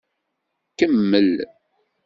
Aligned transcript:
Kemmel! 0.77 1.29